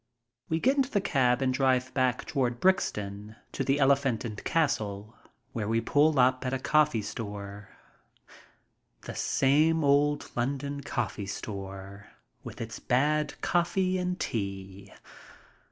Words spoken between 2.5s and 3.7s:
Brixton to